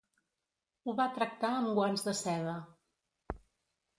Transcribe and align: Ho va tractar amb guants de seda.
Ho 0.87 0.93
va 0.99 1.05
tractar 1.17 1.51
amb 1.57 1.69
guants 1.79 2.05
de 2.09 2.15
seda. 2.21 2.57